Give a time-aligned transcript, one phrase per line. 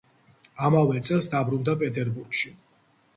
[0.69, 2.51] ამავე წელს დაბრუნდა პეტერბურგში.